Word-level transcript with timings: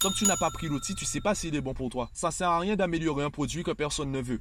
Que 0.00 0.08
tu 0.14 0.24
n'as 0.24 0.36
pas 0.38 0.50
pris 0.50 0.66
l'outil, 0.66 0.94
tu 0.94 1.04
sais 1.04 1.20
pas 1.20 1.34
s'il 1.34 1.54
est 1.54 1.60
bon 1.60 1.74
pour 1.74 1.90
toi. 1.90 2.08
Ça 2.14 2.30
sert 2.30 2.48
à 2.48 2.58
rien 2.58 2.74
d'améliorer 2.74 3.22
un 3.22 3.28
produit 3.28 3.62
que 3.62 3.70
personne 3.70 4.10
ne 4.10 4.22
veut. 4.22 4.40